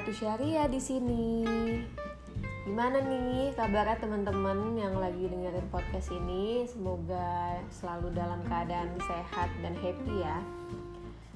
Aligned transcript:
Ratu 0.00 0.16
Syariah 0.16 0.64
di 0.64 0.80
sini. 0.80 1.44
Gimana 2.64 3.04
nih 3.04 3.52
kabarnya 3.52 4.00
teman-teman 4.00 4.72
yang 4.72 4.96
lagi 4.96 5.28
dengerin 5.28 5.68
podcast 5.68 6.08
ini? 6.08 6.64
Semoga 6.64 7.60
selalu 7.68 8.08
dalam 8.16 8.40
keadaan 8.48 8.96
sehat 8.96 9.52
dan 9.60 9.76
happy 9.76 10.24
ya. 10.24 10.40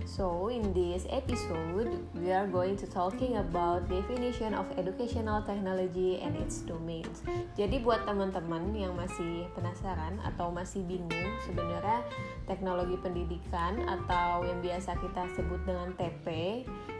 So, 0.02 0.50
in 0.50 0.74
this 0.74 1.06
episode, 1.06 1.86
we 2.18 2.34
are 2.34 2.50
going 2.50 2.74
to 2.82 2.86
talking 2.90 3.38
about 3.38 3.86
definition 3.86 4.50
of 4.50 4.66
educational 4.74 5.46
technology 5.46 6.18
and 6.18 6.34
its 6.42 6.66
domains. 6.66 7.22
Jadi 7.54 7.78
buat 7.78 8.02
teman-teman 8.02 8.74
yang 8.74 8.98
masih 8.98 9.46
penasaran 9.54 10.18
atau 10.26 10.50
masih 10.50 10.82
bingung 10.82 11.30
sebenarnya 11.46 12.02
teknologi 12.50 12.98
pendidikan 12.98 13.86
atau 13.86 14.42
yang 14.42 14.58
biasa 14.58 14.98
kita 14.98 15.30
sebut 15.38 15.62
dengan 15.62 15.94
TP 15.94 16.26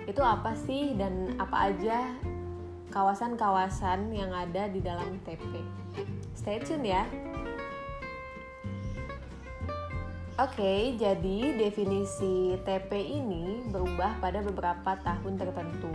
itu 0.07 0.23
apa 0.23 0.55
sih 0.55 0.95
dan 0.95 1.35
apa 1.43 1.75
aja 1.75 2.15
kawasan-kawasan 2.95 4.15
yang 4.15 4.31
ada 4.31 4.71
di 4.71 4.79
dalam 4.79 5.19
TP. 5.27 5.43
Stay 6.39 6.63
tune 6.63 6.87
ya. 6.87 7.03
Oke, 10.35 10.99
jadi 10.99 11.55
definisi 11.55 12.59
TP 12.67 12.91
ini 13.07 13.71
berubah 13.71 14.19
pada 14.19 14.43
beberapa 14.43 14.99
tahun 15.07 15.39
tertentu. 15.39 15.95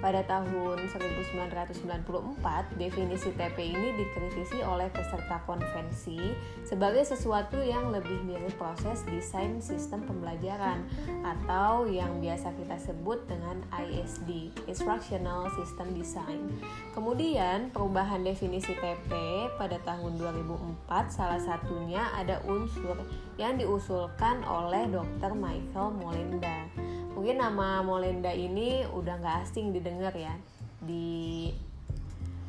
Pada 0.00 0.24
tahun 0.24 0.80
1994, 0.88 2.80
definisi 2.80 3.28
TP 3.36 3.68
ini 3.68 3.92
dikritisi 4.00 4.64
oleh 4.64 4.88
peserta 4.88 5.44
konvensi 5.44 6.32
sebagai 6.64 7.04
sesuatu 7.04 7.60
yang 7.60 7.92
lebih 7.92 8.24
mirip 8.24 8.56
proses 8.56 9.04
desain 9.04 9.60
sistem 9.60 10.00
pembelajaran 10.08 10.88
atau 11.20 11.84
yang 11.84 12.16
biasa 12.16 12.48
kita 12.56 12.80
sebut 12.80 13.28
dengan 13.28 13.60
ISD, 13.76 14.56
Instructional 14.64 15.52
System 15.60 15.92
Design. 15.92 16.48
Kemudian, 16.96 17.68
perubahan 17.68 18.24
definisi 18.24 18.72
TP 18.80 19.12
pada 19.60 19.76
tahun 19.84 20.16
2004 20.16 21.12
salah 21.12 21.40
satunya 21.44 22.08
ada 22.16 22.40
unsur 22.48 22.96
yang 23.36 23.60
diusulkan 23.60 24.40
oleh 24.48 24.88
Dr. 24.88 25.36
Michael 25.36 25.92
Molenda. 26.00 26.79
Mungkin 27.20 27.36
nama 27.36 27.84
Molenda 27.84 28.32
ini 28.32 28.80
udah 28.96 29.20
nggak 29.20 29.44
asing 29.44 29.76
didengar 29.76 30.16
ya 30.16 30.32
di 30.80 31.52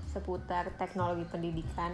seputar 0.08 0.72
teknologi 0.80 1.27
pendidikan, 1.27 1.91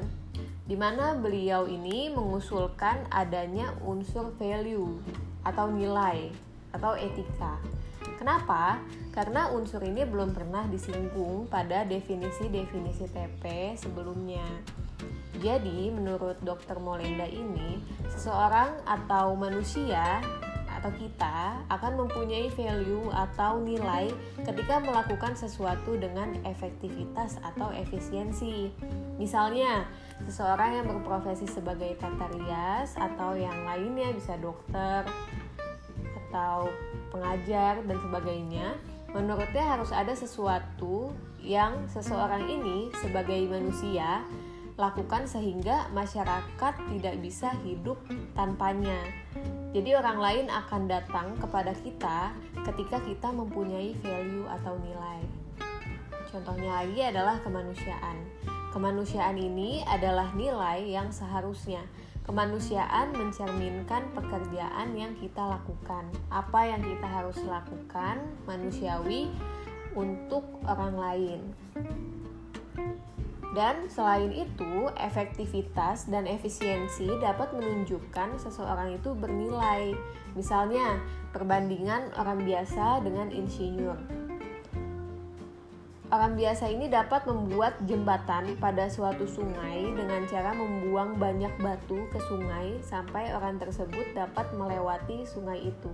di 0.61 0.77
mana 0.77 1.17
beliau 1.17 1.65
ini 1.65 2.13
mengusulkan 2.13 3.09
adanya 3.09 3.73
unsur 3.81 4.29
value 4.37 4.93
atau 5.41 5.73
nilai 5.73 6.29
atau 6.69 6.93
etika. 6.93 7.57
Kenapa? 8.21 8.77
Karena 9.09 9.49
unsur 9.49 9.81
ini 9.81 10.05
belum 10.05 10.37
pernah 10.37 10.69
disinggung 10.69 11.49
pada 11.49 11.81
definisi-definisi 11.81 13.09
TP 13.09 13.73
sebelumnya. 13.73 14.45
Jadi, 15.41 15.89
menurut 15.89 16.37
Dr. 16.45 16.77
Molenda 16.77 17.25
ini, 17.25 17.81
seseorang 18.13 18.85
atau 18.85 19.33
manusia 19.33 20.21
atau 20.77 20.93
kita 20.93 21.65
akan 21.73 22.05
mempunyai 22.05 22.53
value 22.53 23.09
atau 23.09 23.57
nilai 23.57 24.13
ketika 24.45 24.77
melakukan 24.77 25.33
sesuatu 25.33 25.97
dengan 25.97 26.37
efektivitas 26.45 27.41
atau 27.41 27.73
efisiensi. 27.73 28.69
Misalnya, 29.17 29.89
seseorang 30.29 30.81
yang 30.81 30.85
berprofesi 30.85 31.49
sebagai 31.49 31.97
tata 31.97 32.29
rias 32.37 32.93
atau 32.93 33.33
yang 33.33 33.65
lainnya 33.65 34.13
bisa 34.13 34.37
dokter 34.37 35.01
atau 36.29 36.69
pengajar 37.09 37.81
dan 37.81 37.97
sebagainya, 37.97 38.67
menurutnya 39.11 39.65
harus 39.65 39.89
ada 39.89 40.13
sesuatu 40.13 41.09
yang 41.41 41.87
seseorang 41.89 42.45
ini 42.45 42.91
sebagai 43.01 43.39
manusia 43.49 44.21
lakukan 44.77 45.25
sehingga 45.25 45.89
masyarakat 45.89 46.73
tidak 46.93 47.15
bisa 47.17 47.49
hidup 47.65 47.97
tanpanya. 48.37 49.26
Jadi 49.77 49.93
orang 49.93 50.17
lain 50.17 50.45
akan 50.49 50.89
datang 50.89 51.37
kepada 51.37 51.69
kita 51.85 52.33
ketika 52.65 52.97
kita 52.97 53.29
mempunyai 53.29 53.93
value 54.01 54.49
atau 54.49 54.73
nilai. 54.81 55.21
Contohnya 56.33 56.81
lagi 56.81 56.97
adalah 57.05 57.37
kemanusiaan. 57.45 58.25
Kemanusiaan 58.73 59.37
ini 59.37 59.85
adalah 59.85 60.33
nilai 60.33 60.81
yang 60.81 61.13
seharusnya 61.13 61.85
kemanusiaan 62.25 63.13
mencerminkan 63.13 64.09
pekerjaan 64.17 64.97
yang 64.97 65.13
kita 65.13 65.45
lakukan. 65.45 66.09
Apa 66.33 66.73
yang 66.73 66.81
kita 66.81 67.05
harus 67.05 67.37
lakukan 67.45 68.25
manusiawi 68.49 69.29
untuk 69.93 70.57
orang 70.65 70.97
lain. 70.97 71.41
Dan 73.57 73.89
selain 73.89 74.29
itu, 74.29 74.85
efektivitas 75.01 76.05
dan 76.13 76.29
efisiensi 76.29 77.09
dapat 77.17 77.57
menunjukkan 77.57 78.37
seseorang 78.37 78.93
itu 78.93 79.17
bernilai. 79.17 79.97
Misalnya, 80.37 81.01
perbandingan 81.33 82.13
orang 82.21 82.45
biasa 82.45 83.01
dengan 83.01 83.33
insinyur. 83.33 83.97
Orang 86.13 86.37
biasa 86.37 86.69
ini 86.69 86.85
dapat 86.85 87.25
membuat 87.25 87.81
jembatan 87.89 88.53
pada 88.61 88.93
suatu 88.93 89.25
sungai 89.25 89.89
dengan 89.89 90.21
cara 90.29 90.53
membuang 90.53 91.17
banyak 91.17 91.51
batu 91.57 92.05
ke 92.13 92.19
sungai 92.29 92.77
sampai 92.85 93.33
orang 93.33 93.57
tersebut 93.57 94.13
dapat 94.13 94.53
melewati 94.53 95.25
sungai 95.25 95.65
itu. 95.65 95.89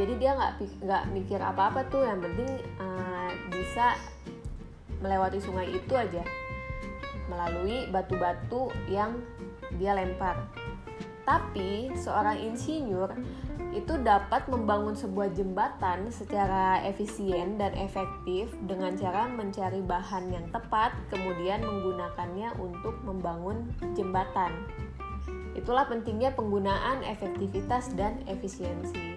Jadi 0.00 0.16
dia 0.16 0.40
nggak 0.40 1.12
mikir 1.12 1.38
apa-apa 1.38 1.84
tuh, 1.92 2.02
yang 2.02 2.24
penting 2.24 2.48
uh, 2.80 3.30
bisa 3.52 3.94
melewati 5.04 5.36
sungai 5.36 5.68
itu 5.68 5.92
aja 5.92 6.24
melalui 7.30 7.88
batu-batu 7.90 8.70
yang 8.88 9.20
dia 9.76 9.96
lempar. 9.96 10.48
Tapi 11.24 11.88
seorang 11.96 12.36
insinyur 12.36 13.16
itu 13.72 13.96
dapat 14.04 14.44
membangun 14.46 14.92
sebuah 14.92 15.32
jembatan 15.32 16.12
secara 16.12 16.84
efisien 16.84 17.56
dan 17.56 17.72
efektif 17.80 18.52
dengan 18.68 18.92
cara 18.94 19.26
mencari 19.26 19.80
bahan 19.80 20.30
yang 20.30 20.46
tepat, 20.52 20.92
kemudian 21.08 21.64
menggunakannya 21.64 22.54
untuk 22.60 22.94
membangun 23.02 23.72
jembatan. 23.96 24.52
Itulah 25.56 25.88
pentingnya 25.88 26.36
penggunaan 26.36 27.02
efektivitas 27.02 27.96
dan 27.96 28.20
efisiensi. 28.28 29.13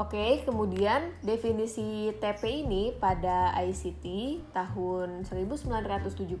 Oke, 0.00 0.40
kemudian 0.48 1.12
definisi 1.20 2.16
TP 2.16 2.64
ini 2.64 2.96
pada 2.96 3.52
ICT 3.60 4.40
tahun 4.56 5.28
1977 5.28 6.32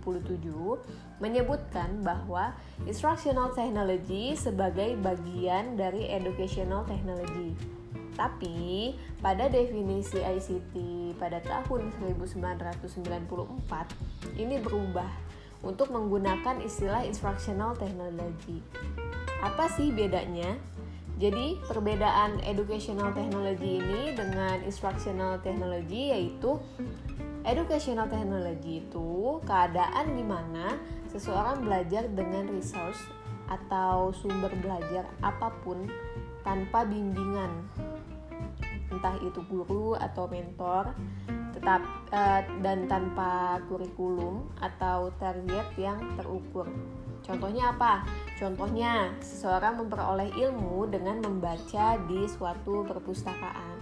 menyebutkan 1.20 2.00
bahwa 2.00 2.56
instructional 2.88 3.52
technology 3.52 4.32
sebagai 4.40 4.96
bagian 5.04 5.76
dari 5.76 6.08
educational 6.08 6.88
technology. 6.88 7.52
Tapi 8.16 8.96
pada 9.20 9.52
definisi 9.52 10.16
ICT 10.16 10.74
pada 11.20 11.44
tahun 11.44 11.92
1994 12.24 12.88
ini 14.40 14.64
berubah 14.64 15.12
untuk 15.60 15.92
menggunakan 15.92 16.56
istilah 16.64 17.04
instructional 17.04 17.76
technology. 17.76 18.64
Apa 19.44 19.68
sih 19.76 19.92
bedanya? 19.92 20.71
Jadi 21.22 21.54
perbedaan 21.70 22.42
educational 22.42 23.14
technology 23.14 23.78
ini 23.78 24.10
dengan 24.10 24.58
instructional 24.66 25.38
technology 25.38 26.10
yaitu 26.10 26.58
educational 27.46 28.10
technology 28.10 28.82
itu 28.82 29.38
keadaan 29.46 30.18
di 30.18 30.24
mana 30.26 30.74
seseorang 31.14 31.62
belajar 31.62 32.10
dengan 32.10 32.50
resource 32.50 32.98
atau 33.46 34.10
sumber 34.10 34.50
belajar 34.58 35.06
apa 35.22 35.54
pun 35.62 35.86
tanpa 36.42 36.82
bimbingan 36.82 37.70
entah 38.90 39.14
itu 39.22 39.46
guru 39.46 39.94
atau 39.94 40.26
mentor 40.26 40.90
tetap 41.54 41.86
uh, 42.10 42.42
dan 42.66 42.90
tanpa 42.90 43.62
kurikulum 43.70 44.50
atau 44.58 45.14
target 45.22 45.70
yang 45.78 46.02
terukur. 46.18 46.66
Contohnya 47.22 47.70
apa? 47.70 48.02
Contohnya, 48.36 49.14
seseorang 49.22 49.78
memperoleh 49.78 50.34
ilmu 50.34 50.90
dengan 50.90 51.22
membaca 51.22 51.94
di 52.10 52.26
suatu 52.26 52.82
perpustakaan. 52.82 53.78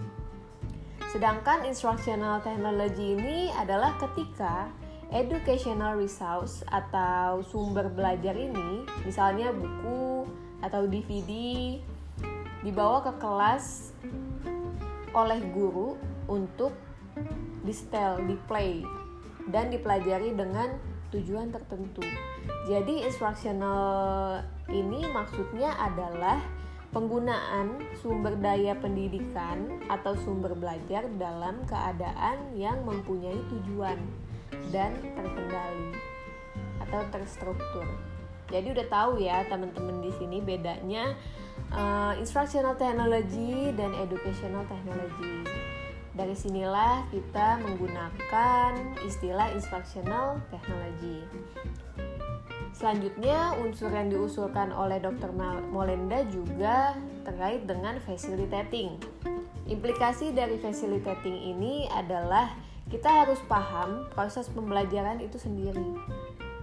Sedangkan 1.11 1.67
instructional 1.67 2.39
technology 2.45 3.19
ini 3.19 3.51
adalah 3.57 3.97
ketika 3.99 4.71
educational 5.11 5.99
resource 5.99 6.63
atau 6.71 7.43
sumber 7.43 7.91
belajar 7.91 8.37
ini, 8.37 8.87
misalnya 9.03 9.51
buku 9.51 10.29
atau 10.63 10.87
DVD, 10.87 11.33
dibawa 12.63 13.03
ke 13.03 13.13
kelas 13.19 13.97
oleh 15.11 15.41
guru 15.51 15.99
untuk 16.31 16.77
di 17.67 17.73
setel, 17.75 18.23
di 18.29 18.39
play, 18.47 18.87
dan 19.51 19.73
dipelajari 19.73 20.31
dengan 20.37 20.79
tujuan 21.11 21.51
tertentu. 21.51 22.03
Jadi 22.71 23.07
instructional 23.07 24.41
ini 24.71 25.07
maksudnya 25.11 25.75
adalah 25.79 26.39
penggunaan 26.91 27.79
sumber 28.03 28.35
daya 28.39 28.75
pendidikan 28.75 29.83
atau 29.87 30.19
sumber 30.27 30.59
belajar 30.59 31.07
dalam 31.19 31.63
keadaan 31.67 32.51
yang 32.59 32.83
mempunyai 32.83 33.39
tujuan 33.47 33.99
dan 34.75 34.91
terkendali 35.15 35.95
atau 36.83 37.01
terstruktur. 37.15 37.87
Jadi 38.51 38.75
udah 38.75 38.87
tahu 38.91 39.23
ya 39.23 39.47
teman-teman 39.47 40.03
di 40.03 40.11
sini 40.19 40.43
bedanya 40.43 41.15
uh, 41.71 42.19
instructional 42.19 42.75
technology 42.75 43.71
dan 43.79 43.95
educational 43.95 44.67
technology. 44.67 45.60
Dari 46.11 46.35
sinilah 46.35 47.07
kita 47.15 47.63
menggunakan 47.63 48.99
istilah 49.07 49.55
instructional 49.55 50.43
technology. 50.51 51.23
Selanjutnya, 52.75 53.55
unsur 53.61 53.93
yang 53.93 54.09
diusulkan 54.09 54.73
oleh 54.73 54.99
Dr. 54.99 55.31
Molenda 55.71 56.25
juga 56.33 56.97
terkait 57.23 57.69
dengan 57.69 58.01
facilitating. 58.03 58.97
Implikasi 59.71 60.35
dari 60.35 60.59
facilitating 60.59 61.55
ini 61.55 61.87
adalah 61.93 62.51
kita 62.91 63.23
harus 63.23 63.39
paham 63.47 64.11
proses 64.11 64.51
pembelajaran 64.51 65.23
itu 65.23 65.39
sendiri 65.39 65.95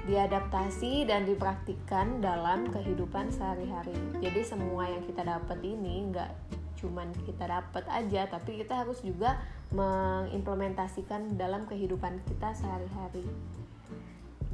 diadaptasi 0.07 1.03
dan 1.03 1.27
dipraktikkan 1.27 2.23
dalam 2.23 2.71
kehidupan 2.71 3.27
sehari-hari. 3.27 3.93
Jadi 4.23 4.41
semua 4.41 4.87
yang 4.87 5.03
kita 5.03 5.27
dapat 5.27 5.59
ini 5.59 6.07
nggak 6.09 6.31
cuman 6.77 7.09
kita 7.25 7.49
dapat 7.49 7.83
aja, 7.89 8.29
tapi 8.29 8.61
kita 8.61 8.85
harus 8.85 9.01
juga 9.01 9.41
mengimplementasikan 9.73 11.35
dalam 11.35 11.67
kehidupan 11.67 12.23
kita 12.23 12.55
sehari-hari. 12.55 13.25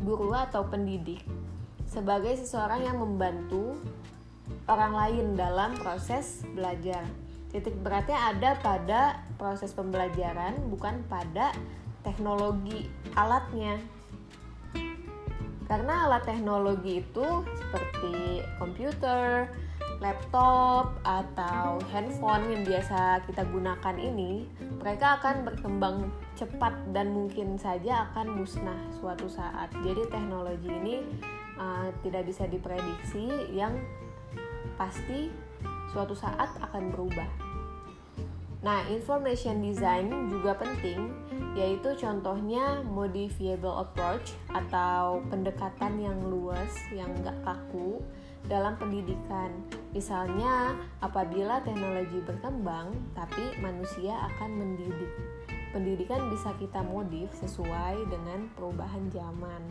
Guru 0.01 0.33
atau 0.33 0.65
pendidik 0.67 1.21
sebagai 1.85 2.33
seseorang 2.33 2.81
yang 2.81 2.97
membantu 2.97 3.77
orang 4.65 4.93
lain 4.95 5.25
dalam 5.37 5.77
proses 5.77 6.41
belajar. 6.57 7.05
Titik 7.53 7.77
beratnya 7.85 8.33
ada 8.33 8.57
pada 8.65 9.21
proses 9.37 9.77
pembelajaran, 9.77 10.57
bukan 10.73 11.05
pada 11.05 11.53
teknologi 12.01 12.89
alatnya. 13.13 13.77
Karena 15.69 16.09
alat 16.09 16.25
teknologi 16.25 17.05
itu 17.05 17.25
seperti 17.55 18.41
komputer, 18.57 19.53
laptop, 19.99 20.97
atau 21.03 21.77
handphone 21.91 22.49
yang 22.53 22.63
biasa 22.65 23.21
kita 23.27 23.43
gunakan 23.49 23.95
ini, 23.97 24.47
mereka 24.81 25.19
akan 25.21 25.45
berkembang 25.45 26.09
cepat 26.33 26.73
dan 26.95 27.13
mungkin 27.13 27.59
saja 27.59 28.09
akan 28.11 28.41
musnah 28.41 28.79
suatu 28.97 29.29
saat. 29.29 29.69
Jadi 29.85 30.09
teknologi 30.09 30.69
ini 30.69 30.95
uh, 31.59 31.93
tidak 32.01 32.25
bisa 32.29 32.49
diprediksi 32.49 33.29
yang 33.53 33.77
pasti 34.79 35.29
suatu 35.93 36.17
saat 36.17 36.49
akan 36.57 36.89
berubah. 36.89 37.29
Nah, 38.63 38.79
information 38.87 39.59
design 39.59 40.07
juga 40.31 40.55
penting, 40.55 41.11
yaitu 41.51 41.99
contohnya 41.99 42.79
modifiable 42.87 43.75
approach 43.83 44.31
atau 44.55 45.19
pendekatan 45.27 45.99
yang 45.99 46.15
luas, 46.23 46.71
yang 46.95 47.11
gak 47.27 47.35
kaku 47.43 47.99
dalam 48.47 48.75
pendidikan. 48.75 49.51
Misalnya, 49.93 50.73
apabila 50.99 51.61
teknologi 51.61 52.19
berkembang, 52.25 52.91
tapi 53.13 53.55
manusia 53.61 54.17
akan 54.33 54.49
mendidik. 54.57 55.11
Pendidikan 55.73 56.29
bisa 56.29 56.53
kita 56.61 56.85
modif 56.85 57.33
sesuai 57.37 58.09
dengan 58.09 58.49
perubahan 58.53 59.09
zaman. 59.09 59.61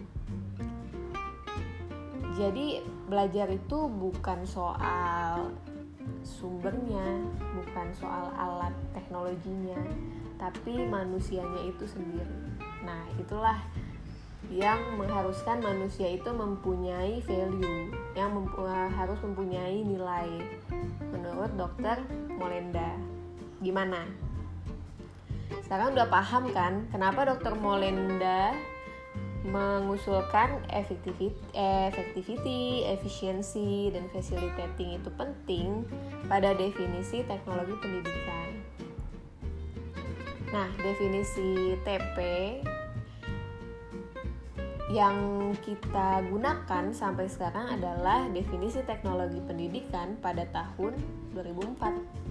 Jadi 2.33 2.81
belajar 3.07 3.53
itu 3.53 3.87
bukan 3.87 4.41
soal 4.49 5.53
sumbernya, 6.25 7.23
bukan 7.55 7.87
soal 7.95 8.33
alat 8.35 8.75
teknologinya, 8.97 9.79
tapi 10.41 10.87
manusianya 10.89 11.71
itu 11.71 11.85
sendiri. 11.87 12.41
Nah, 12.83 13.07
itulah 13.21 13.63
yang 14.53 15.01
mengharuskan 15.01 15.65
manusia 15.65 16.13
itu 16.13 16.29
mempunyai 16.29 17.25
value, 17.25 17.89
yang 18.13 18.37
mempu 18.37 18.69
harus 18.69 19.17
mempunyai 19.25 19.81
nilai. 19.81 20.29
Menurut 21.09 21.57
dokter 21.57 22.05
Molenda. 22.37 22.93
Gimana? 23.65 24.05
Sekarang 25.65 25.97
udah 25.97 26.05
paham 26.13 26.53
kan 26.53 26.85
kenapa 26.93 27.25
dokter 27.25 27.57
Molenda 27.57 28.53
mengusulkan 29.43 30.63
effectivity, 30.71 32.87
efisiensi, 32.87 33.91
dan 33.91 34.07
facilitating 34.15 35.03
itu 35.03 35.11
penting 35.19 35.83
pada 36.31 36.55
definisi 36.55 37.27
teknologi 37.27 37.75
pendidikan. 37.83 38.49
Nah, 40.55 40.71
definisi 40.79 41.75
TP 41.83 42.17
yang 44.93 45.17
kita 45.65 46.21
gunakan 46.29 46.93
sampai 46.93 47.25
sekarang 47.25 47.81
adalah 47.81 48.29
definisi 48.29 48.85
teknologi 48.85 49.41
pendidikan 49.41 50.21
pada 50.21 50.45
tahun 50.53 51.01
2004. 51.33 52.23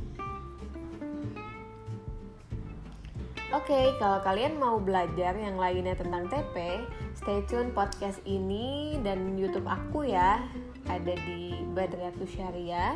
Oke, 3.52 3.68
okay, 3.68 3.86
kalau 4.00 4.24
kalian 4.24 4.56
mau 4.62 4.80
belajar 4.80 5.36
yang 5.36 5.60
lainnya 5.60 5.98
tentang 5.98 6.30
TP, 6.32 6.88
stay 7.20 7.44
tune 7.50 7.76
podcast 7.76 8.22
ini 8.24 8.96
dan 9.04 9.36
YouTube 9.36 9.68
aku 9.68 10.08
ya. 10.08 10.40
Ada 10.88 11.18
di 11.28 11.60
Badriatus 11.76 12.32
Syariah. 12.32 12.96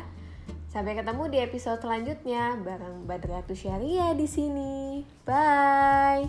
Sampai 0.72 0.96
ketemu 0.96 1.28
di 1.28 1.38
episode 1.44 1.82
selanjutnya 1.84 2.56
bareng 2.56 3.04
Badriatus 3.04 3.68
Syariah 3.68 4.16
di 4.16 4.24
sini. 4.24 5.04
Bye. 5.28 6.24